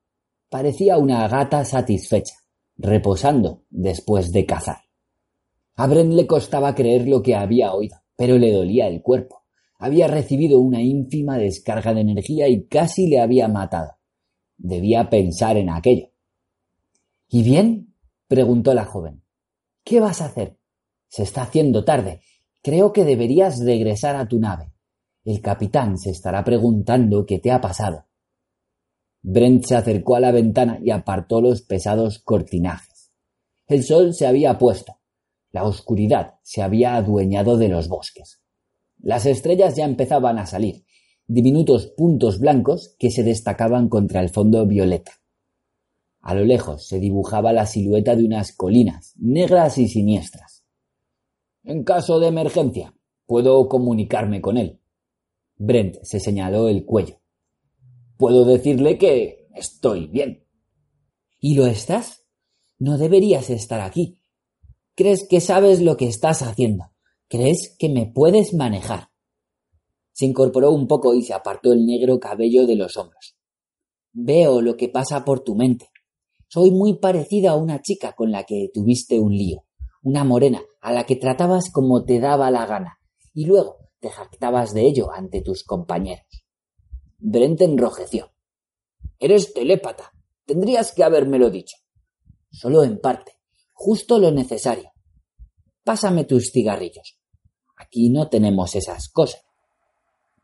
[0.50, 2.36] Parecía una gata satisfecha,
[2.78, 4.80] reposando después de cazar.
[5.76, 9.44] A Bren le costaba creer lo que había oído, pero le dolía el cuerpo.
[9.80, 13.94] Había recibido una ínfima descarga de energía y casi le había matado.
[14.58, 16.12] Debía pensar en aquello.
[17.30, 17.96] ¿Y bien?
[18.28, 19.24] preguntó la joven.
[19.84, 20.60] ¿Qué vas a hacer?
[21.08, 22.22] Se está haciendo tarde.
[22.62, 24.72] Creo que deberías regresar a tu nave.
[25.24, 28.08] El capitán se estará preguntando qué te ha pasado.
[29.22, 33.12] Brent se acercó a la ventana y apartó los pesados cortinajes.
[33.68, 34.98] El sol se había puesto.
[35.52, 38.42] La oscuridad se había adueñado de los bosques.
[38.98, 40.86] Las estrellas ya empezaban a salir
[41.28, 45.14] diminutos puntos blancos que se destacaban contra el fondo violeta.
[46.20, 50.66] A lo lejos se dibujaba la silueta de unas colinas, negras y siniestras.
[51.64, 52.94] En caso de emergencia,
[53.26, 54.81] puedo comunicarme con él.
[55.64, 57.22] Brent se señaló el cuello.
[58.18, 60.44] Puedo decirle que estoy bien.
[61.40, 62.26] ¿Y lo estás?
[62.80, 64.20] No deberías estar aquí.
[64.96, 66.86] ¿Crees que sabes lo que estás haciendo?
[67.28, 69.10] ¿Crees que me puedes manejar?
[70.14, 73.38] Se incorporó un poco y se apartó el negro cabello de los hombros.
[74.14, 75.90] Veo lo que pasa por tu mente.
[76.48, 79.66] Soy muy parecida a una chica con la que tuviste un lío,
[80.02, 82.98] una morena a la que tratabas como te daba la gana,
[83.34, 86.26] y luego te jactabas de ello ante tus compañeros.
[87.20, 88.32] Brent enrojeció.
[89.20, 90.12] Eres telépata.
[90.46, 91.78] Tendrías que habérmelo dicho.
[92.50, 93.34] Solo en parte.
[93.72, 94.92] Justo lo necesario.
[95.84, 97.20] Pásame tus cigarrillos.
[97.78, 99.44] Aquí no tenemos esas cosas.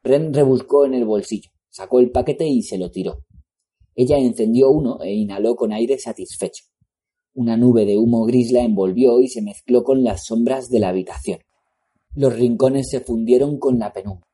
[0.03, 3.25] Ren rebuscó en el bolsillo, sacó el paquete y se lo tiró.
[3.95, 6.65] Ella encendió uno e inhaló con aire satisfecho.
[7.33, 10.89] Una nube de humo gris la envolvió y se mezcló con las sombras de la
[10.89, 11.39] habitación.
[12.17, 14.27] Los rincones se fundieron con la penumbra.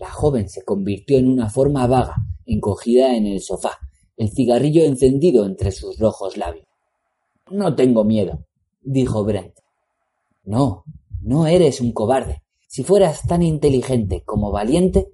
[0.00, 2.14] La joven se convirtió en una forma vaga,
[2.46, 3.78] encogida en el sofá,
[4.16, 6.64] el cigarrillo encendido entre sus rojos labios.
[7.50, 8.46] No tengo miedo,
[8.80, 9.52] dijo Brent.
[10.44, 10.84] No,
[11.20, 12.44] no eres un cobarde.
[12.66, 15.10] Si fueras tan inteligente como valiente.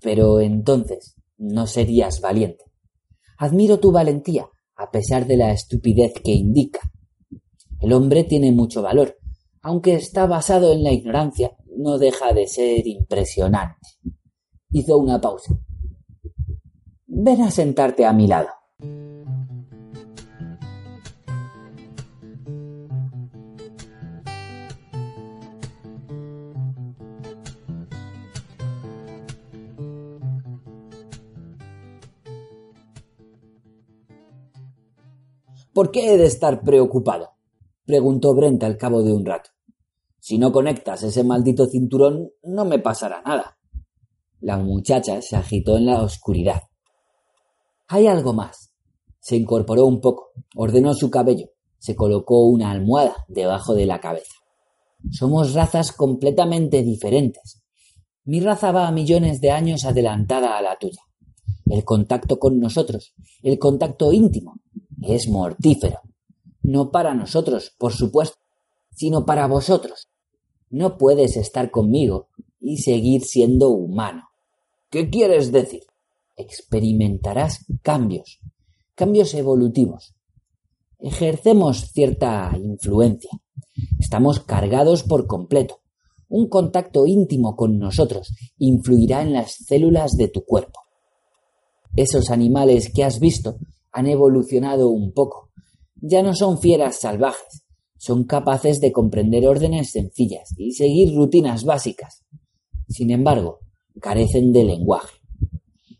[0.00, 2.64] Pero entonces no serías valiente.
[3.36, 6.80] Admiro tu valentía, a pesar de la estupidez que indica.
[7.78, 9.18] El hombre tiene mucho valor,
[9.62, 13.88] aunque está basado en la ignorancia, no deja de ser impresionante.
[14.70, 15.54] Hizo una pausa.
[17.06, 18.48] Ven a sentarte a mi lado.
[35.72, 37.39] ¿Por qué he de estar preocupado?
[37.90, 39.50] Preguntó Brent al cabo de un rato.
[40.20, 43.58] Si no conectas ese maldito cinturón, no me pasará nada.
[44.38, 46.62] La muchacha se agitó en la oscuridad.
[47.88, 48.72] Hay algo más.
[49.18, 51.48] Se incorporó un poco, ordenó su cabello,
[51.78, 54.34] se colocó una almohada debajo de la cabeza.
[55.10, 57.60] Somos razas completamente diferentes.
[58.24, 61.02] Mi raza va a millones de años adelantada a la tuya.
[61.66, 64.60] El contacto con nosotros, el contacto íntimo,
[65.02, 65.98] es mortífero.
[66.62, 68.38] No para nosotros, por supuesto,
[68.94, 70.08] sino para vosotros.
[70.68, 72.28] No puedes estar conmigo
[72.60, 74.28] y seguir siendo humano.
[74.90, 75.82] ¿Qué quieres decir?
[76.36, 78.40] Experimentarás cambios,
[78.94, 80.14] cambios evolutivos.
[80.98, 83.30] Ejercemos cierta influencia.
[83.98, 85.80] Estamos cargados por completo.
[86.28, 90.80] Un contacto íntimo con nosotros influirá en las células de tu cuerpo.
[91.96, 93.56] Esos animales que has visto
[93.92, 95.50] han evolucionado un poco.
[96.00, 97.64] Ya no son fieras salvajes,
[97.98, 102.24] son capaces de comprender órdenes sencillas y seguir rutinas básicas.
[102.88, 103.60] Sin embargo,
[104.00, 105.18] carecen de lenguaje.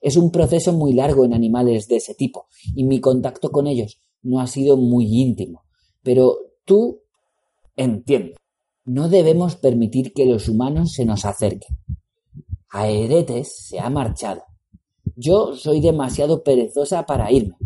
[0.01, 4.01] Es un proceso muy largo en animales de ese tipo, y mi contacto con ellos
[4.23, 5.65] no ha sido muy íntimo.
[6.03, 7.01] Pero tú
[7.77, 8.37] entiendo.
[8.85, 11.77] No debemos permitir que los humanos se nos acerquen.
[12.71, 14.43] Aeretes se ha marchado.
[15.17, 17.57] Yo soy demasiado perezosa para irme,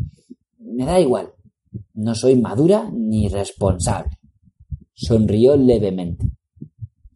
[0.59, 1.33] me da igual.
[1.95, 4.19] No soy madura ni responsable.
[4.93, 6.27] Sonrió levemente.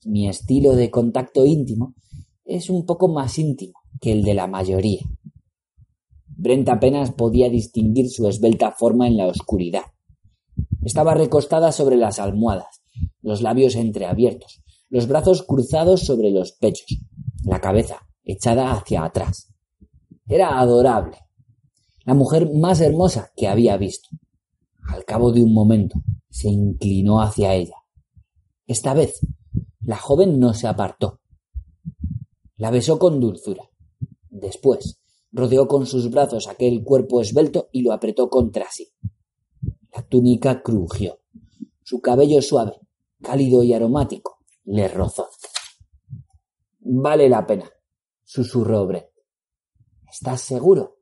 [0.05, 1.94] Mi estilo de contacto íntimo
[2.44, 5.03] es un poco más íntimo que el de la mayoría.
[6.27, 9.83] Brent apenas podía distinguir su esbelta forma en la oscuridad.
[10.83, 12.83] Estaba recostada sobre las almohadas,
[13.23, 16.99] los labios entreabiertos, los brazos cruzados sobre los pechos,
[17.44, 19.53] la cabeza echada hacia atrás.
[20.27, 21.18] Era adorable,
[22.05, 24.09] la mujer más hermosa que había visto.
[24.88, 27.77] Al cabo de un momento se inclinó hacia ella.
[28.66, 29.20] Esta vez
[29.81, 31.20] la joven no se apartó.
[32.57, 33.70] La besó con dulzura.
[34.29, 38.88] Después rodeó con sus brazos aquel cuerpo esbelto y lo apretó contra sí.
[39.94, 41.20] La túnica crujió.
[41.83, 42.81] Su cabello suave,
[43.22, 45.29] cálido y aromático, le rozó.
[46.81, 47.70] Vale la pena,
[48.24, 49.07] susurró Brent.
[50.11, 50.98] ¿Estás seguro?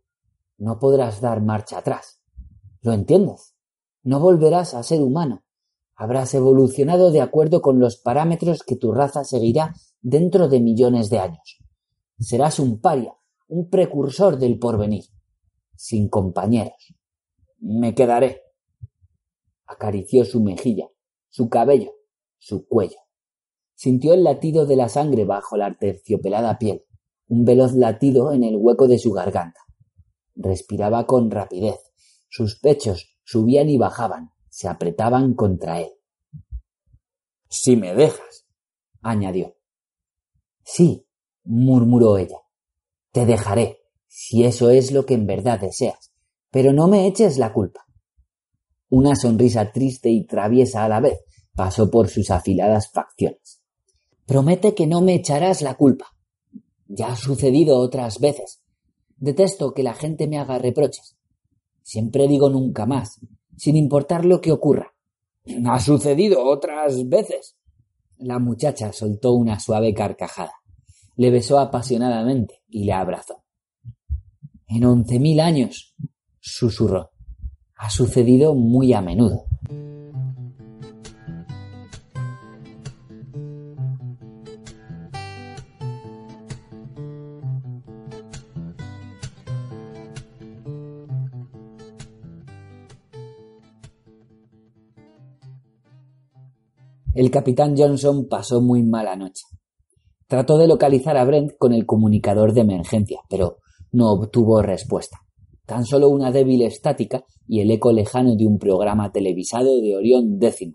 [0.59, 2.21] no podrás dar marcha atrás.
[2.81, 3.56] ¿Lo entiendes?
[4.07, 5.43] No volverás a ser humano.
[5.97, 11.19] Habrás evolucionado de acuerdo con los parámetros que tu raza seguirá dentro de millones de
[11.19, 11.59] años.
[12.21, 13.17] Serás un paria,
[13.49, 15.07] un precursor del porvenir,
[15.75, 16.95] sin compañeros.
[17.59, 18.43] Me quedaré.
[19.67, 20.87] Acarició su mejilla,
[21.29, 21.91] su cabello,
[22.39, 22.99] su cuello.
[23.75, 26.85] Sintió el latido de la sangre bajo la terciopelada piel,
[27.27, 29.63] un veloz latido en el hueco de su garganta.
[30.37, 31.81] Respiraba con rapidez.
[32.29, 35.91] Sus pechos subían y bajaban, se apretaban contra él.
[37.51, 38.47] Si me dejas,
[39.03, 39.57] añadió.
[40.65, 41.07] Sí,
[41.45, 42.39] murmuró ella.
[43.13, 46.13] Te dejaré, si eso es lo que en verdad deseas,
[46.51, 47.85] pero no me eches la culpa.
[48.89, 51.21] Una sonrisa triste y traviesa a la vez
[51.55, 53.61] pasó por sus afiladas facciones.
[54.25, 56.07] Promete que no me echarás la culpa.
[56.87, 58.63] Ya ha sucedido otras veces,
[59.19, 61.16] Detesto que la gente me haga reproches.
[61.87, 63.21] Siempre digo nunca más,
[63.57, 64.93] sin importar lo que ocurra.
[65.67, 67.57] Ha sucedido otras veces.
[68.19, 70.55] La muchacha soltó una suave carcajada.
[71.15, 73.45] Le besó apasionadamente y le abrazó.
[74.67, 75.95] En once mil años,
[76.41, 77.13] susurró.
[77.77, 79.46] Ha sucedido muy a menudo.
[97.17, 99.45] El capitán Johnson pasó muy mala noche.
[100.27, 103.57] Trató de localizar a Brent con el comunicador de emergencia, pero
[103.91, 105.21] no obtuvo respuesta.
[105.65, 110.37] Tan solo una débil estática y el eco lejano de un programa televisado de Orión
[110.39, 110.73] X,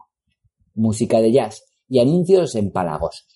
[0.73, 3.27] música de jazz y anuncios empalagosos.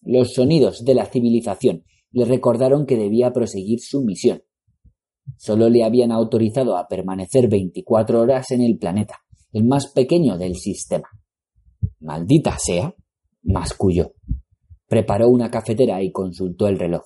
[0.00, 4.42] Los sonidos de la civilización le recordaron que debía proseguir su misión.
[5.36, 9.18] Solo le habían autorizado a permanecer 24 horas en el planeta,
[9.52, 11.10] el más pequeño del sistema.
[12.00, 12.94] Maldita sea,
[13.42, 14.14] masculló.
[14.88, 17.04] Preparó una cafetera y consultó el reloj.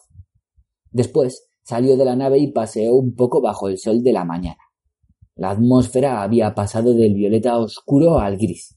[0.90, 4.58] Después salió de la nave y paseó un poco bajo el sol de la mañana.
[5.36, 8.76] La atmósfera había pasado del violeta oscuro al gris.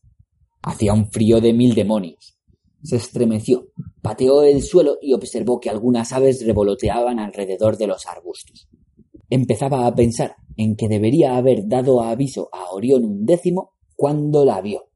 [0.63, 2.37] Hacía un frío de mil demonios.
[2.81, 3.67] Se estremeció,
[4.01, 8.67] pateó el suelo y observó que algunas aves revoloteaban alrededor de los arbustos.
[9.29, 14.61] Empezaba a pensar en que debería haber dado aviso a Orión un décimo cuando la
[14.61, 14.86] vio.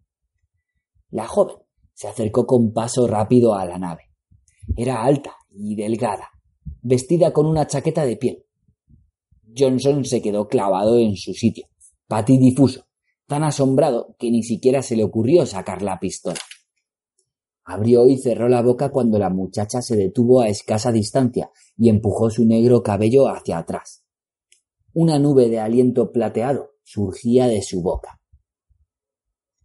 [1.11, 1.57] La joven
[1.93, 4.11] se acercó con paso rápido a la nave.
[4.75, 6.29] Era alta y delgada,
[6.81, 8.45] vestida con una chaqueta de piel.
[9.55, 11.67] Johnson se quedó clavado en su sitio,
[12.07, 12.85] patidifuso,
[13.27, 16.39] tan asombrado que ni siquiera se le ocurrió sacar la pistola.
[17.65, 22.29] Abrió y cerró la boca cuando la muchacha se detuvo a escasa distancia y empujó
[22.29, 24.03] su negro cabello hacia atrás.
[24.93, 28.20] Una nube de aliento plateado surgía de su boca.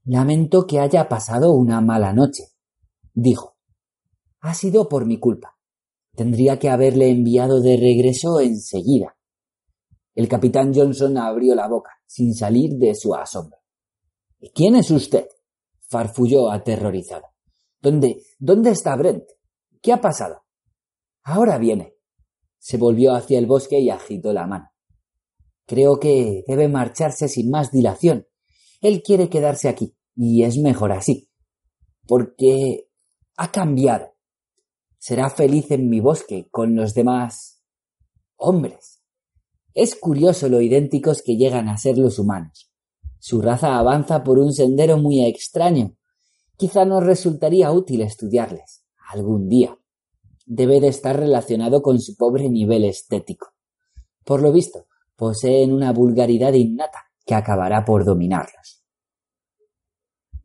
[0.09, 2.45] Lamento que haya pasado una mala noche,
[3.13, 3.57] dijo.
[4.39, 5.59] Ha sido por mi culpa.
[6.15, 9.17] Tendría que haberle enviado de regreso enseguida.
[10.15, 13.59] El capitán Johnson abrió la boca, sin salir de su asombro.
[14.55, 15.27] ¿Quién es usted?
[15.89, 17.25] farfulló aterrorizado.
[17.81, 19.25] ¿Dónde, dónde está Brent?
[19.83, 20.45] ¿Qué ha pasado?
[21.25, 21.97] Ahora viene.
[22.59, 24.71] Se volvió hacia el bosque y agitó la mano.
[25.67, 28.29] Creo que debe marcharse sin más dilación.
[28.81, 31.31] Él quiere quedarse aquí, y es mejor así,
[32.07, 32.89] porque
[33.37, 34.15] ha cambiado.
[34.99, 37.63] Será feliz en mi bosque con los demás
[38.37, 39.03] hombres.
[39.75, 42.73] Es curioso lo idénticos que llegan a ser los humanos.
[43.19, 45.97] Su raza avanza por un sendero muy extraño.
[46.57, 49.79] Quizá nos resultaría útil estudiarles algún día.
[50.47, 53.49] Debe de estar relacionado con su pobre nivel estético.
[54.25, 58.86] Por lo visto, poseen una vulgaridad innata que acabará por dominarlos.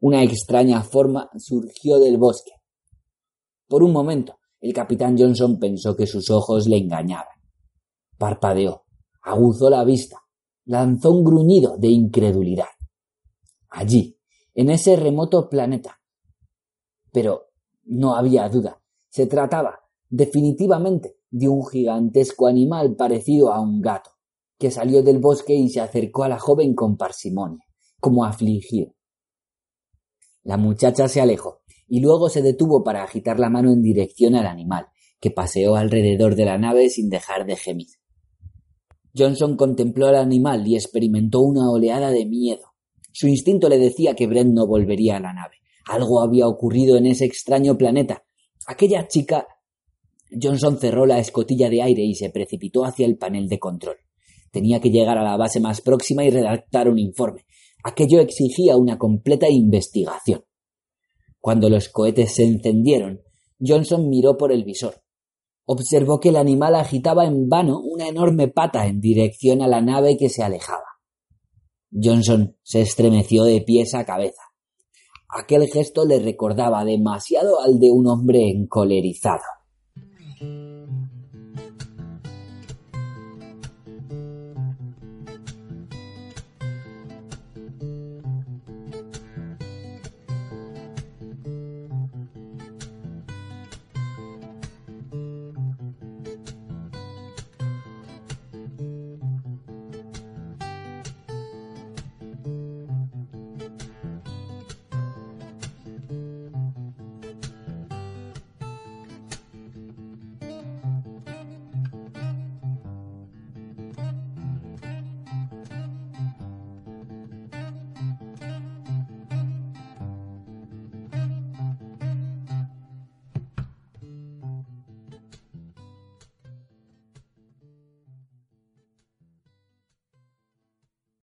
[0.01, 2.53] Una extraña forma surgió del bosque.
[3.67, 7.37] Por un momento, el capitán Johnson pensó que sus ojos le engañaban.
[8.17, 8.85] Parpadeó,
[9.21, 10.17] aguzó la vista,
[10.65, 12.65] lanzó un gruñido de incredulidad.
[13.69, 14.17] Allí,
[14.55, 16.01] en ese remoto planeta.
[17.11, 17.51] Pero
[17.83, 18.81] no había duda.
[19.07, 24.09] Se trataba, definitivamente, de un gigantesco animal parecido a un gato
[24.57, 27.63] que salió del bosque y se acercó a la joven con parsimonia,
[27.99, 28.95] como afligido.
[30.43, 34.47] La muchacha se alejó y luego se detuvo para agitar la mano en dirección al
[34.47, 34.87] animal,
[35.19, 37.87] que paseó alrededor de la nave sin dejar de gemir.
[39.15, 42.73] Johnson contempló al animal y experimentó una oleada de miedo.
[43.11, 45.57] Su instinto le decía que Brent no volvería a la nave.
[45.85, 48.23] Algo había ocurrido en ese extraño planeta.
[48.67, 49.47] Aquella chica.
[50.41, 53.97] Johnson cerró la escotilla de aire y se precipitó hacia el panel de control.
[54.49, 57.45] Tenía que llegar a la base más próxima y redactar un informe.
[57.83, 60.43] Aquello exigía una completa investigación.
[61.39, 63.21] Cuando los cohetes se encendieron,
[63.59, 65.01] Johnson miró por el visor.
[65.65, 70.17] Observó que el animal agitaba en vano una enorme pata en dirección a la nave
[70.17, 70.83] que se alejaba.
[71.91, 74.41] Johnson se estremeció de pies a cabeza.
[75.29, 79.43] Aquel gesto le recordaba demasiado al de un hombre encolerizado.